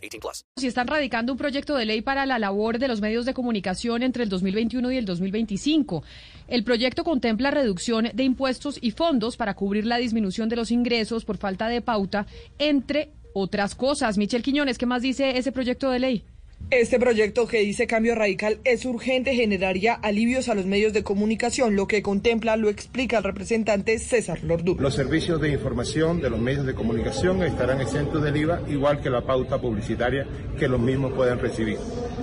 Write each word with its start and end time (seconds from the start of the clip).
18 0.00 0.20
plus. 0.20 0.44
Si 0.56 0.66
están 0.66 0.86
radicando 0.86 1.32
un 1.32 1.38
proyecto 1.38 1.76
de 1.76 1.86
ley 1.86 2.02
para 2.02 2.26
la 2.26 2.38
labor 2.38 2.78
de 2.78 2.88
los 2.88 3.00
medios 3.00 3.26
de 3.26 3.34
comunicación 3.34 4.02
entre 4.02 4.24
el 4.24 4.28
2021 4.28 4.92
y 4.92 4.96
el 4.96 5.04
2025. 5.04 6.02
El 6.48 6.64
proyecto 6.64 7.04
contempla 7.04 7.50
reducción 7.50 8.10
de 8.12 8.24
impuestos 8.24 8.78
y 8.80 8.90
fondos 8.90 9.36
para 9.36 9.54
cubrir 9.54 9.86
la 9.86 9.98
disminución 9.98 10.48
de 10.48 10.56
los 10.56 10.70
ingresos 10.70 11.24
por 11.24 11.36
falta 11.36 11.68
de 11.68 11.80
pauta, 11.80 12.26
entre 12.58 13.10
otras 13.34 13.74
cosas. 13.74 14.18
Michel 14.18 14.42
Quiñones, 14.42 14.78
¿qué 14.78 14.86
más 14.86 15.02
dice 15.02 15.38
ese 15.38 15.52
proyecto 15.52 15.90
de 15.90 15.98
ley? 15.98 16.24
Este 16.70 17.00
proyecto 17.00 17.48
que 17.48 17.58
dice 17.60 17.88
cambio 17.88 18.14
radical 18.14 18.60
es 18.62 18.84
urgente, 18.84 19.34
generaría 19.34 19.94
alivios 19.94 20.48
a 20.48 20.54
los 20.54 20.66
medios 20.66 20.92
de 20.92 21.02
comunicación. 21.02 21.74
Lo 21.74 21.88
que 21.88 22.00
contempla 22.00 22.56
lo 22.56 22.68
explica 22.68 23.18
el 23.18 23.24
representante 23.24 23.98
César 23.98 24.44
Lordú. 24.44 24.76
Los 24.78 24.94
servicios 24.94 25.40
de 25.40 25.48
información 25.48 26.20
de 26.20 26.30
los 26.30 26.38
medios 26.38 26.64
de 26.66 26.74
comunicación 26.74 27.42
estarán 27.42 27.80
exentos 27.80 28.22
del 28.22 28.36
IVA, 28.36 28.62
igual 28.68 29.00
que 29.00 29.10
la 29.10 29.22
pauta 29.22 29.60
publicitaria 29.60 30.26
que 30.58 30.68
los 30.68 30.78
mismos 30.78 31.12
pueden 31.12 31.40
recibir. 31.40 31.78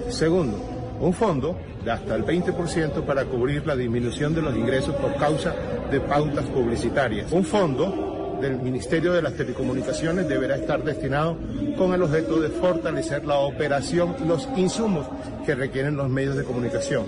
Segundo, 0.10 0.96
un 1.02 1.13
fondo 1.13 1.58
de 1.84 1.91
hasta 1.91 2.15
el 2.15 2.24
20% 2.24 3.05
para 3.05 3.26
cubrir 3.26 3.68
la 3.68 3.76
disminución 3.76 4.34
de 4.34 4.41
los 4.41 4.55
ingresos 4.55 4.96
por 4.96 5.15
causa 5.18 5.54
de 5.91 5.99
pautas 5.99 6.46
publicitarias. 6.46 7.32
Un 7.34 7.43
fondo 7.43 8.16
del 8.41 8.60
Ministerio 8.60 9.13
de 9.13 9.21
las 9.21 9.34
Telecomunicaciones 9.34 10.27
deberá 10.27 10.55
estar 10.55 10.84
destinado 10.84 11.38
con 11.77 11.93
el 11.93 12.04
objeto 12.04 12.40
de 12.40 12.49
fortalecer 12.49 13.26
la 13.26 13.40
operación 13.40 14.16
y 14.24 14.27
los 14.27 14.48
insumos 14.55 15.07
que 15.46 15.55
requieren 15.55 15.96
los 15.96 16.10
medios 16.10 16.35
de 16.35 16.43
comunicación. 16.43 17.05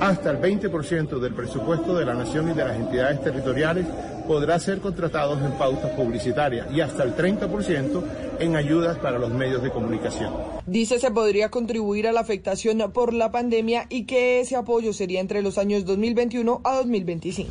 Hasta 0.00 0.30
el 0.30 0.38
20% 0.38 1.18
del 1.18 1.34
presupuesto 1.34 1.96
de 1.96 2.04
la 2.04 2.14
Nación 2.14 2.50
y 2.50 2.54
de 2.54 2.64
las 2.64 2.76
entidades 2.76 3.22
territoriales 3.22 3.86
podrá 4.26 4.58
ser 4.58 4.78
contratado 4.80 5.38
en 5.38 5.52
pautas 5.52 5.90
publicitarias 5.92 6.68
y 6.70 6.82
hasta 6.82 7.02
el 7.02 7.16
30% 7.16 8.02
en 8.40 8.56
ayudas 8.56 8.98
para 8.98 9.18
los 9.18 9.30
medios 9.30 9.62
de 9.62 9.70
comunicación. 9.70 10.34
Dice 10.66 10.98
se 10.98 11.10
podría 11.10 11.48
contribuir 11.48 12.06
a 12.06 12.12
la 12.12 12.20
afectación 12.20 12.78
por 12.92 13.14
la 13.14 13.32
pandemia 13.32 13.86
y 13.88 14.04
que 14.04 14.40
ese 14.40 14.56
apoyo 14.56 14.92
sería 14.92 15.20
entre 15.20 15.42
los 15.42 15.56
años 15.56 15.84
2021 15.86 16.60
a 16.62 16.76
2025. 16.76 17.50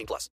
18 0.00 0.06
plus. 0.06 0.28